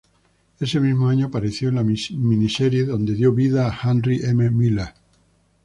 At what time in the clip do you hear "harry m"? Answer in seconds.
3.87-4.49